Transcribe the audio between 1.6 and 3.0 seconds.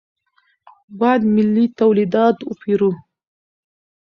تولیدات وپېرو.